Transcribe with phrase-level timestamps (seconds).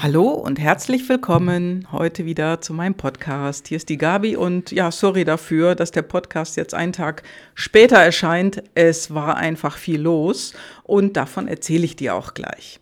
[0.00, 3.66] Hallo und herzlich willkommen heute wieder zu meinem Podcast.
[3.66, 7.24] Hier ist die Gabi und ja, sorry dafür, dass der Podcast jetzt einen Tag
[7.56, 8.62] später erscheint.
[8.76, 12.78] Es war einfach viel los und davon erzähle ich dir auch gleich.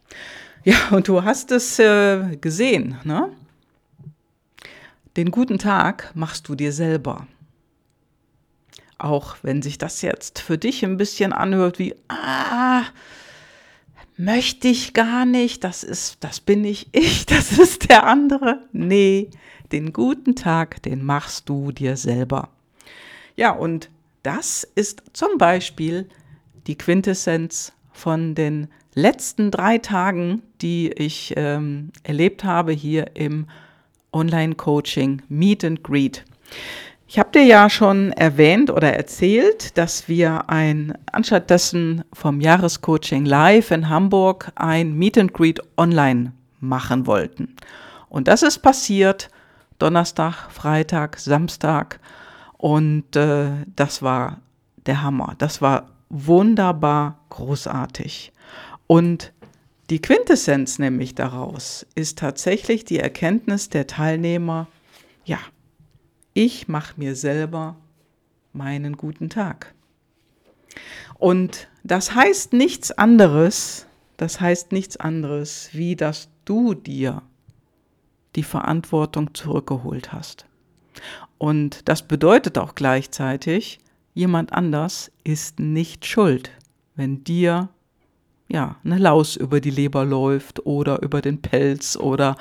[0.63, 3.31] Ja, und du hast es äh, gesehen, ne?
[5.17, 7.27] Den guten Tag machst du dir selber.
[8.99, 12.83] Auch wenn sich das jetzt für dich ein bisschen anhört wie, ah,
[14.17, 18.61] möchte ich gar nicht, das ist, das bin nicht ich, das ist der andere.
[18.73, 19.31] Nee,
[19.73, 22.51] den guten Tag, den machst du dir selber.
[23.37, 23.91] Ja, und
[24.23, 26.09] das ist zum Beispiel
[26.67, 33.47] die Quintessenz von den letzten drei Tagen, die ich ähm, erlebt habe hier im
[34.13, 36.25] Online-Coaching Meet and Greet.
[37.09, 43.71] Ich habe dir ja schon erwähnt oder erzählt, dass wir ein anstattdessen vom Jahrescoaching live
[43.71, 47.55] in Hamburg ein Meet and Greet online machen wollten.
[48.09, 49.29] Und das ist passiert
[49.79, 52.01] Donnerstag, Freitag, Samstag
[52.59, 54.41] und äh, das war
[54.87, 55.37] der Hammer.
[55.39, 58.33] Das war wunderbar großartig.
[58.89, 59.33] Und
[59.91, 64.67] die Quintessenz nämlich daraus ist tatsächlich die Erkenntnis der Teilnehmer,
[65.25, 65.39] ja,
[66.37, 67.77] ich mache mir selber
[68.53, 69.75] meinen guten Tag.
[71.15, 73.87] Und das heißt nichts anderes,
[74.19, 77.23] das heißt nichts anderes, wie dass du dir
[78.35, 80.45] die Verantwortung zurückgeholt hast.
[81.39, 83.79] Und das bedeutet auch gleichzeitig,
[84.13, 86.51] jemand anders ist nicht schuld,
[86.97, 87.71] wenn dir
[88.49, 92.37] ja eine Laus über die Leber läuft oder über den Pelz oder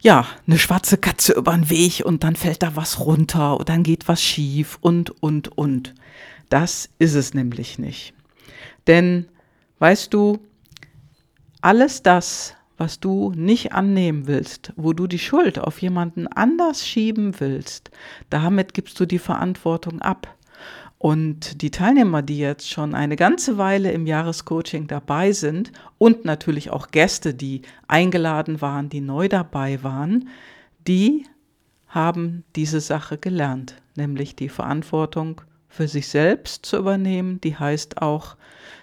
[0.00, 3.82] ja, eine schwarze Katze über den Weg und dann fällt da was runter und dann
[3.82, 5.94] geht was schief und, und, und.
[6.48, 8.14] Das ist es nämlich nicht.
[8.86, 9.26] Denn,
[9.78, 10.38] weißt du,
[11.60, 17.40] alles das, was du nicht annehmen willst, wo du die Schuld auf jemanden anders schieben
[17.40, 17.90] willst,
[18.30, 20.35] damit gibst du die Verantwortung ab.
[20.98, 26.70] Und die Teilnehmer, die jetzt schon eine ganze Weile im Jahrescoaching dabei sind und natürlich
[26.70, 30.28] auch Gäste, die eingeladen waren, die neu dabei waren,
[30.86, 31.26] die
[31.88, 38.36] haben diese Sache gelernt, nämlich die Verantwortung für sich selbst zu übernehmen, die heißt auch,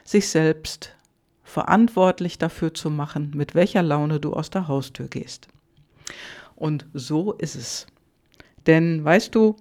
[0.03, 0.95] sich selbst
[1.43, 5.47] verantwortlich dafür zu machen, mit welcher Laune du aus der Haustür gehst.
[6.55, 7.87] Und so ist es.
[8.65, 9.55] Denn weißt du,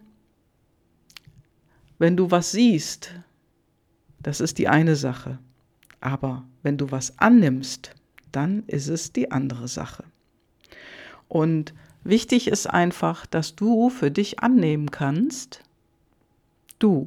[2.02, 3.12] wenn du was siehst,
[4.18, 5.38] das ist die eine Sache.
[6.00, 7.94] Aber wenn du was annimmst,
[8.32, 10.02] dann ist es die andere Sache.
[11.28, 15.62] Und wichtig ist einfach, dass du für dich annehmen kannst,
[16.80, 17.06] du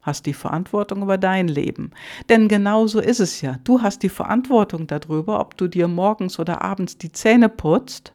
[0.00, 1.90] hast die Verantwortung über dein Leben.
[2.30, 3.58] Denn genau so ist es ja.
[3.62, 8.14] Du hast die Verantwortung darüber, ob du dir morgens oder abends die Zähne putzt.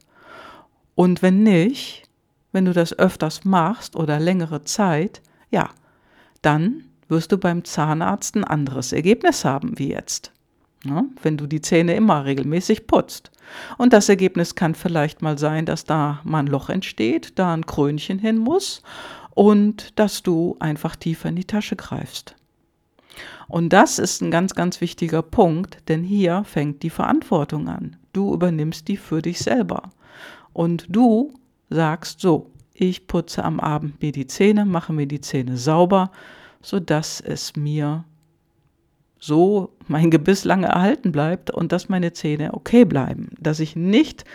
[0.95, 2.09] Und wenn nicht,
[2.51, 5.21] wenn du das öfters machst oder längere Zeit,
[5.51, 5.69] ja,
[6.41, 10.31] dann wirst du beim Zahnarzt ein anderes Ergebnis haben wie jetzt.
[10.83, 13.31] Ja, wenn du die Zähne immer regelmäßig putzt.
[13.77, 17.65] Und das Ergebnis kann vielleicht mal sein, dass da mal ein Loch entsteht, da ein
[17.65, 18.81] Krönchen hin muss
[19.33, 22.35] und dass du einfach tiefer in die Tasche greifst.
[23.47, 27.95] Und das ist ein ganz, ganz wichtiger Punkt, denn hier fängt die Verantwortung an.
[28.13, 29.91] Du übernimmst die für dich selber.
[30.53, 31.33] Und du
[31.69, 36.11] sagst so, ich putze am Abend mir die Zähne, mache mir die Zähne sauber,
[36.61, 38.05] sodass es mir
[39.19, 44.25] so mein Gebiss lange erhalten bleibt und dass meine Zähne okay bleiben, dass ich nicht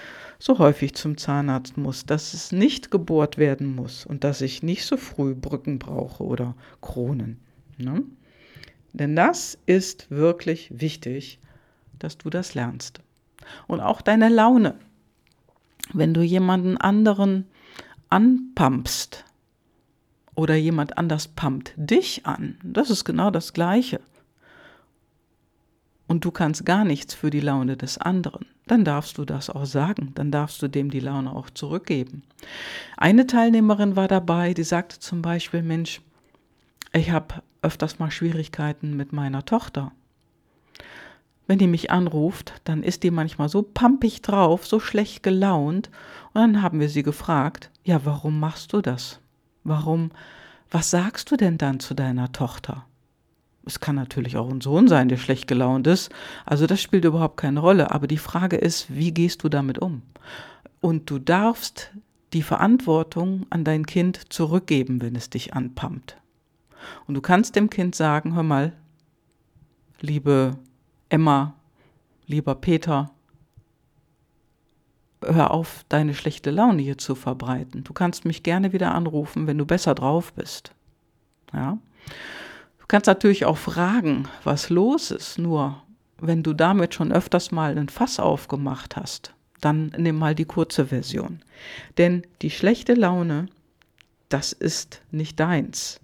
[0.41, 4.85] so häufig zum Zahnarzt muss, dass es nicht gebohrt werden muss und dass ich nicht
[4.85, 7.39] so früh Brücken brauche oder Kronen.
[7.79, 8.03] Ne?
[8.93, 11.39] Denn das ist wirklich wichtig,
[12.01, 13.01] dass du das lernst.
[13.69, 14.75] Und auch deine Laune.
[15.93, 17.47] Wenn du jemanden anderen
[18.13, 19.25] anpumpst
[20.35, 24.01] oder jemand anders pumpt dich an, das ist genau das Gleiche.
[26.09, 29.65] Und du kannst gar nichts für die Laune des anderen, dann darfst du das auch
[29.65, 32.23] sagen, dann darfst du dem die Laune auch zurückgeben.
[32.99, 36.03] Eine Teilnehmerin war dabei, die sagte zum Beispiel, Mensch,
[36.93, 39.91] ich habe öfters mal Schwierigkeiten mit meiner Tochter.
[41.47, 45.89] Wenn die mich anruft, dann ist die manchmal so pampig drauf, so schlecht gelaunt.
[46.35, 49.21] Und dann haben wir sie gefragt, ja, warum machst du das?
[49.65, 50.11] Warum,
[50.71, 52.87] was sagst du denn dann zu deiner Tochter?
[53.65, 56.11] Es kann natürlich auch ein Sohn sein, der schlecht gelaunt ist.
[56.45, 57.93] Also das spielt überhaupt keine Rolle.
[57.93, 60.03] Aber die Frage ist, wie gehst du damit um?
[60.81, 61.93] Und du darfst
[62.33, 66.17] die Verantwortung an dein Kind zurückgeben, wenn es dich anpumpt.
[67.07, 68.73] Und du kannst dem Kind sagen, hör mal,
[70.01, 70.59] liebe
[71.09, 71.55] Emma,
[72.27, 73.13] lieber Peter,
[75.27, 77.85] hör auf, deine schlechte Laune hier zu verbreiten.
[77.85, 80.73] Du kannst mich gerne wieder anrufen, wenn du besser drauf bist.
[81.53, 81.79] Ja.
[82.79, 85.83] Du kannst natürlich auch fragen, was los ist, nur
[86.21, 90.87] wenn du damit schon öfters mal ein Fass aufgemacht hast, dann nimm mal die kurze
[90.87, 91.41] Version.
[91.99, 93.47] Denn die schlechte Laune,
[94.29, 96.01] das ist nicht deins.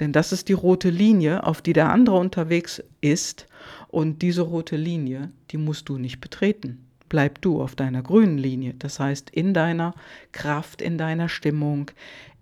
[0.00, 3.46] Denn das ist die rote Linie, auf die der andere unterwegs ist.
[3.88, 6.85] Und diese rote Linie, die musst du nicht betreten.
[7.08, 8.74] Bleib du auf deiner grünen Linie.
[8.78, 9.94] Das heißt, in deiner
[10.32, 11.90] Kraft, in deiner Stimmung,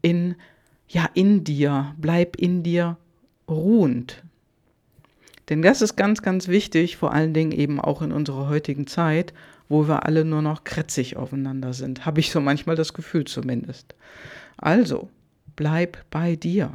[0.03, 0.37] in,
[0.89, 1.95] ja, in dir.
[1.99, 2.97] Bleib in dir
[3.49, 4.23] ruhend.
[5.49, 9.35] Denn das ist ganz, ganz wichtig, vor allen Dingen eben auch in unserer heutigen Zeit,
[9.69, 12.07] wo wir alle nur noch krätzig aufeinander sind.
[12.07, 13.95] Habe ich so manchmal das Gefühl zumindest.
[14.57, 15.11] Also,
[15.57, 16.73] bleib bei dir.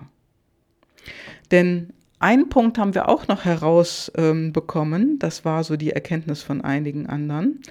[1.52, 6.62] Denn einen Punkt haben wir auch noch herausbekommen, ähm, das war so die Erkenntnis von
[6.62, 7.62] einigen anderen,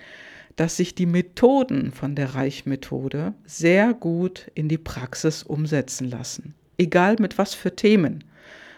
[0.56, 6.54] dass sich die Methoden von der Reichmethode sehr gut in die Praxis umsetzen lassen.
[6.78, 8.24] Egal mit was für Themen.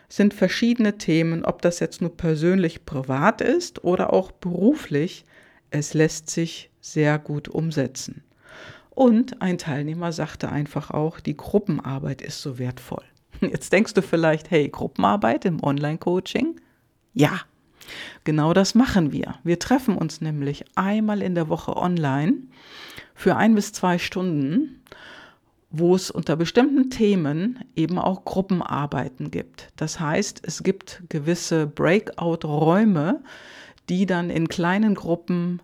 [0.08, 5.24] Es sind verschiedene Themen, ob das jetzt nur persönlich privat ist oder auch beruflich,
[5.70, 8.24] es lässt sich sehr gut umsetzen.
[8.90, 13.04] Und ein Teilnehmer sagte einfach auch, die Gruppenarbeit ist so wertvoll.
[13.40, 16.60] Jetzt denkst du vielleicht, hey, Gruppenarbeit im Online-Coaching?
[17.14, 17.40] Ja,
[18.24, 19.36] genau das machen wir.
[19.44, 22.34] Wir treffen uns nämlich einmal in der Woche online
[23.14, 24.82] für ein bis zwei Stunden,
[25.70, 29.68] wo es unter bestimmten Themen eben auch Gruppenarbeiten gibt.
[29.76, 33.22] Das heißt, es gibt gewisse Breakout-Räume,
[33.88, 35.62] die dann in kleinen Gruppen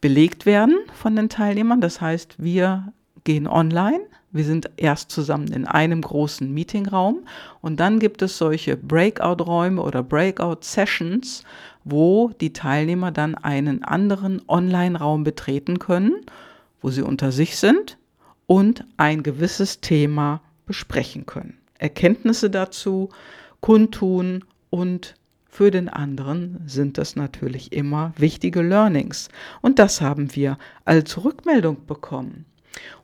[0.00, 1.80] belegt werden von den Teilnehmern.
[1.80, 2.92] Das heißt, wir
[3.24, 7.26] gehen online wir sind erst zusammen in einem großen Meetingraum
[7.60, 11.44] und dann gibt es solche Breakout-Räume oder Breakout-Sessions,
[11.84, 16.14] wo die Teilnehmer dann einen anderen Online-Raum betreten können,
[16.80, 17.98] wo sie unter sich sind
[18.46, 21.58] und ein gewisses Thema besprechen können.
[21.78, 23.10] Erkenntnisse dazu
[23.60, 25.14] kundtun und
[25.46, 29.28] für den anderen sind das natürlich immer wichtige Learnings.
[29.60, 32.46] Und das haben wir als Rückmeldung bekommen.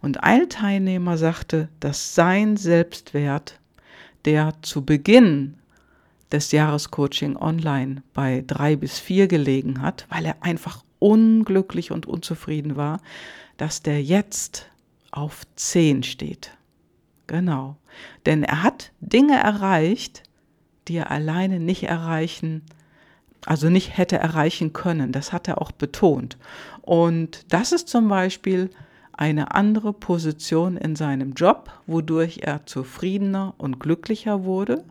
[0.01, 3.59] Und ein Teilnehmer sagte, dass sein Selbstwert,
[4.25, 5.55] der zu Beginn
[6.33, 12.77] des Jahrescoaching online bei drei bis vier gelegen hat, weil er einfach unglücklich und unzufrieden
[12.77, 13.01] war,
[13.57, 14.67] dass der jetzt
[15.11, 16.53] auf zehn steht.
[17.27, 17.77] Genau.
[18.27, 20.23] Denn er hat Dinge erreicht,
[20.87, 22.63] die er alleine nicht erreichen,
[23.45, 25.13] also nicht hätte erreichen können.
[25.13, 26.39] Das hat er auch betont.
[26.83, 28.71] Und das ist zum Beispiel
[29.19, 34.85] eine andere Position in seinem Job, wodurch er zufriedener und glücklicher wurde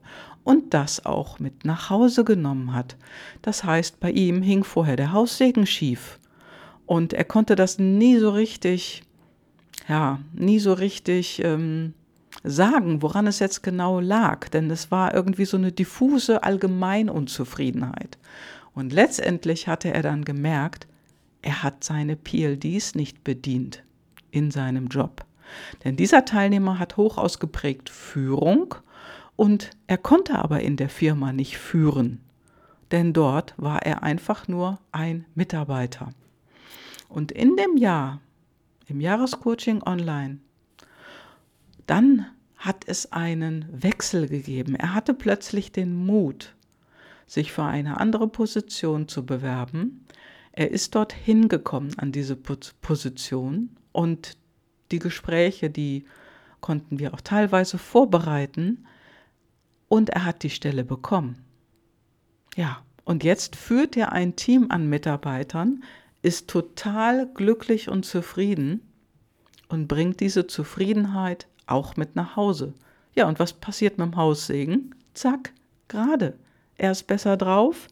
[0.43, 2.97] und das auch mit nach Hause genommen hat.
[3.41, 6.19] Das heißt, bei ihm hing vorher der Haussegen schief
[6.85, 9.03] und er konnte das nie so richtig,
[9.87, 11.93] ja, nie so richtig ähm,
[12.43, 18.17] sagen, woran es jetzt genau lag, denn es war irgendwie so eine diffuse Allgemeinunzufriedenheit.
[18.73, 20.85] Und letztendlich hatte er dann gemerkt,
[21.41, 23.83] er hat seine PLDs nicht bedient
[24.31, 25.25] in seinem Job.
[25.83, 28.75] Denn dieser Teilnehmer hat hoch ausgeprägt Führung
[29.35, 32.21] und er konnte aber in der Firma nicht führen,
[32.91, 36.09] denn dort war er einfach nur ein Mitarbeiter.
[37.09, 38.19] Und in dem Jahr,
[38.87, 40.39] im Jahrescoaching online,
[41.85, 42.25] dann
[42.57, 44.75] hat es einen Wechsel gegeben.
[44.75, 46.55] Er hatte plötzlich den Mut,
[47.27, 50.05] sich für eine andere Position zu bewerben.
[50.57, 54.39] Er ist dort hingekommen an diese Position und
[54.89, 56.05] die Gespräche, die
[56.61, 58.87] konnten wir auch teilweise vorbereiten.
[59.87, 61.45] Und er hat die Stelle bekommen.
[62.55, 65.83] Ja, und jetzt führt er ein Team an Mitarbeitern,
[66.23, 68.81] ist total glücklich und zufrieden
[69.69, 72.73] und bringt diese Zufriedenheit auch mit nach Hause.
[73.13, 74.95] Ja, und was passiert mit dem Haussegen?
[75.13, 75.53] Zack,
[75.87, 76.35] gerade.
[76.77, 77.89] Er ist besser drauf,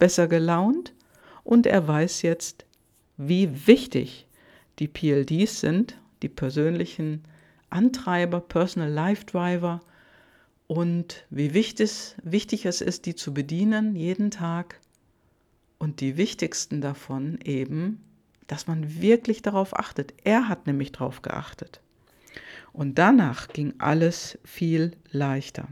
[0.00, 0.94] besser gelaunt
[1.48, 2.66] und er weiß jetzt,
[3.16, 4.26] wie wichtig
[4.78, 7.22] die PLDs sind, die persönlichen
[7.70, 9.80] Antreiber, Personal Life Driver
[10.66, 14.78] und wie wichtig, wichtig es ist, die zu bedienen jeden Tag
[15.78, 18.04] und die wichtigsten davon eben,
[18.46, 20.12] dass man wirklich darauf achtet.
[20.24, 21.80] Er hat nämlich darauf geachtet.
[22.74, 25.66] Und danach ging alles viel leichter.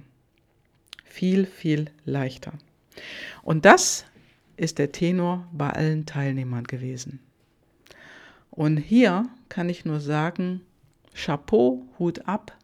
[1.04, 2.54] Viel, viel leichter.
[3.42, 4.06] Und das
[4.56, 7.20] ist der Tenor bei allen Teilnehmern gewesen.
[8.50, 10.62] Und hier kann ich nur sagen,
[11.14, 12.56] Chapeau, Hut ab,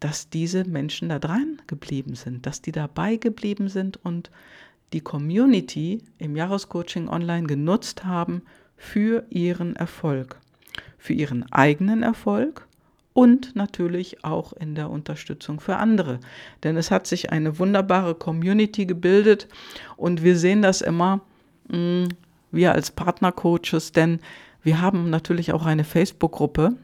[0.00, 4.30] dass diese Menschen da dran geblieben sind, dass die dabei geblieben sind und
[4.92, 8.42] die Community im Jahrescoaching online genutzt haben
[8.76, 10.40] für ihren Erfolg,
[10.98, 12.68] für ihren eigenen Erfolg
[13.16, 16.20] und natürlich auch in der Unterstützung für andere.
[16.62, 19.48] Denn es hat sich eine wunderbare Community gebildet
[19.96, 21.22] und wir sehen das immer,
[21.68, 22.08] mm,
[22.52, 24.20] wir als Partnercoaches, denn
[24.62, 26.74] wir haben natürlich auch eine Facebook-Gruppe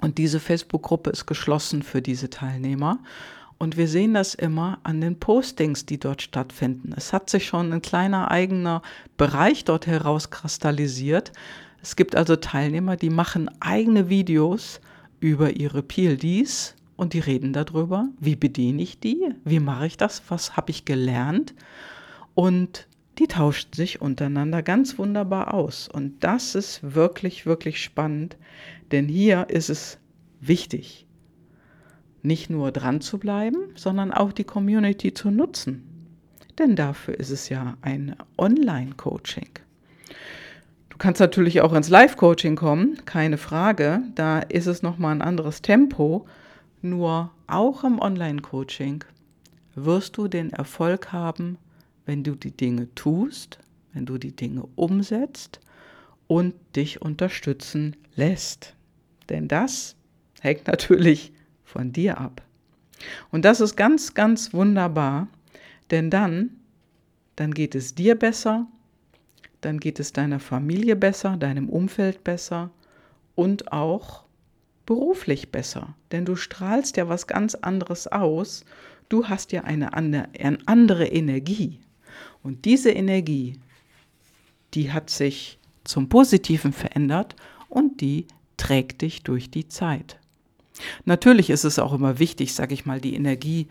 [0.00, 3.00] und diese Facebook-Gruppe ist geschlossen für diese Teilnehmer.
[3.58, 6.92] Und wir sehen das immer an den Postings, die dort stattfinden.
[6.96, 8.82] Es hat sich schon ein kleiner eigener
[9.16, 11.32] Bereich dort herauskristallisiert.
[11.82, 14.80] Es gibt also Teilnehmer, die machen eigene Videos
[15.24, 20.22] über ihre PLDs und die reden darüber, wie bediene ich die, wie mache ich das,
[20.28, 21.54] was habe ich gelernt.
[22.34, 22.86] Und
[23.18, 25.88] die tauschten sich untereinander ganz wunderbar aus.
[25.88, 28.36] Und das ist wirklich, wirklich spannend,
[28.92, 29.98] denn hier ist es
[30.42, 31.06] wichtig,
[32.20, 35.84] nicht nur dran zu bleiben, sondern auch die Community zu nutzen.
[36.58, 39.63] Denn dafür ist es ja ein Online-Coaching.
[41.04, 44.00] Kannst natürlich auch ins Live-Coaching kommen, keine Frage.
[44.14, 46.24] Da ist es nochmal ein anderes Tempo.
[46.80, 49.04] Nur auch im Online-Coaching
[49.74, 51.58] wirst du den Erfolg haben,
[52.06, 53.58] wenn du die Dinge tust,
[53.92, 55.60] wenn du die Dinge umsetzt
[56.26, 58.74] und dich unterstützen lässt.
[59.28, 59.96] Denn das
[60.40, 61.34] hängt natürlich
[61.64, 62.40] von dir ab.
[63.30, 65.28] Und das ist ganz, ganz wunderbar,
[65.90, 66.48] denn dann,
[67.36, 68.68] dann geht es dir besser,
[69.64, 72.70] dann geht es deiner Familie besser, deinem Umfeld besser
[73.34, 74.24] und auch
[74.86, 78.64] beruflich besser, denn du strahlst ja was ganz anderes aus,
[79.08, 81.80] du hast ja eine andere Energie
[82.42, 83.58] und diese Energie,
[84.74, 87.34] die hat sich zum Positiven verändert
[87.68, 90.18] und die trägt dich durch die Zeit.
[91.04, 93.68] Natürlich ist es auch immer wichtig, sage ich mal, die Energie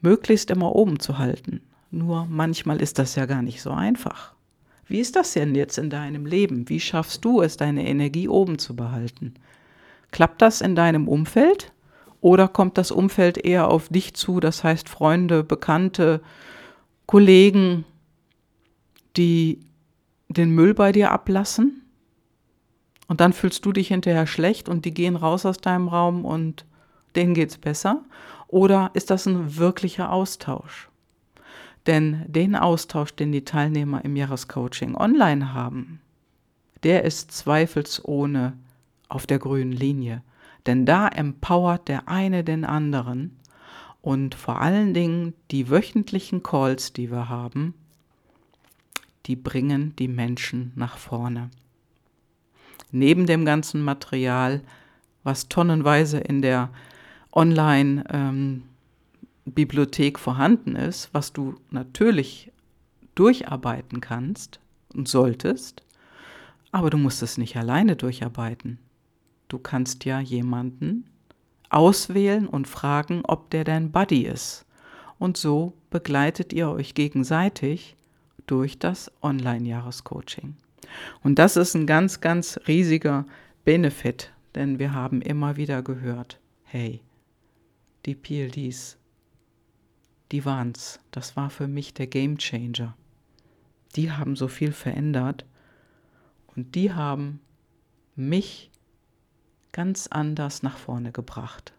[0.00, 1.60] möglichst immer oben zu halten.
[1.90, 4.34] Nur manchmal ist das ja gar nicht so einfach.
[4.88, 6.68] Wie ist das denn jetzt in deinem Leben?
[6.70, 9.34] Wie schaffst du es, deine Energie oben zu behalten?
[10.10, 11.72] Klappt das in deinem Umfeld?
[12.22, 16.20] Oder kommt das Umfeld eher auf dich zu, das heißt Freunde, Bekannte,
[17.06, 17.84] Kollegen,
[19.16, 19.60] die
[20.28, 21.82] den Müll bei dir ablassen?
[23.08, 26.64] Und dann fühlst du dich hinterher schlecht und die gehen raus aus deinem Raum und
[27.14, 28.04] denen geht's besser?
[28.48, 30.87] Oder ist das ein wirklicher Austausch?
[31.88, 36.00] Denn den Austausch, den die Teilnehmer im Jahrescoaching online haben,
[36.84, 38.52] der ist zweifelsohne
[39.08, 40.22] auf der grünen Linie.
[40.66, 43.36] Denn da empowert der eine den anderen
[44.02, 47.74] und vor allen Dingen die wöchentlichen Calls, die wir haben,
[49.26, 51.50] die bringen die Menschen nach vorne
[52.90, 54.62] neben dem ganzen Material,
[55.22, 56.70] was tonnenweise in der
[57.32, 58.62] Online-Bibliothek ähm,
[60.18, 62.52] vorhanden ist, was du natürlich
[63.14, 64.60] durcharbeiten kannst
[64.94, 65.82] und solltest,
[66.70, 68.78] aber du musst es nicht alleine durcharbeiten.
[69.48, 71.04] Du kannst ja jemanden
[71.70, 74.64] auswählen und fragen, ob der dein Buddy ist.
[75.18, 77.96] Und so begleitet ihr euch gegenseitig
[78.46, 80.56] durch das Online-Jahrescoaching.
[81.22, 83.26] Und das ist ein ganz, ganz riesiger
[83.64, 87.02] Benefit, denn wir haben immer wieder gehört, hey,
[88.06, 88.96] die PLDs,
[90.32, 91.00] die waren's.
[91.10, 92.96] Das war für mich der Game Changer.
[93.96, 95.44] Die haben so viel verändert
[96.54, 97.40] und die haben
[98.14, 98.70] mich
[99.72, 101.72] ganz anders nach vorne gebracht.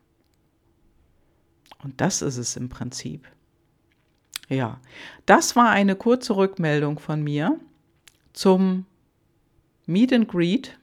[1.83, 3.27] Und das ist es im Prinzip.
[4.49, 4.79] Ja,
[5.25, 7.59] das war eine kurze Rückmeldung von mir
[8.33, 8.85] zum
[9.85, 10.79] Meet and Greet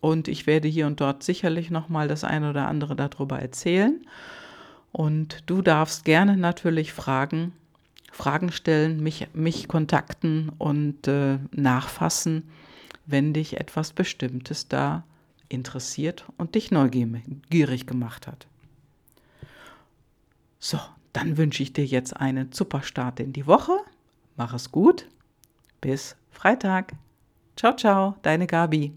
[0.00, 4.06] und ich werde hier und dort sicherlich noch mal das eine oder andere darüber erzählen.
[4.92, 7.52] Und du darfst gerne natürlich fragen,
[8.12, 12.50] Fragen stellen, mich, mich kontakten und äh, nachfassen,
[13.06, 15.04] wenn dich etwas Bestimmtes da
[15.48, 18.46] interessiert und dich neugierig gemacht hat.
[20.58, 20.78] So,
[21.12, 23.76] dann wünsche ich dir jetzt einen super Start in die Woche.
[24.36, 25.06] Mach es gut.
[25.80, 26.92] Bis Freitag.
[27.56, 28.92] Ciao, ciao, deine Gabi.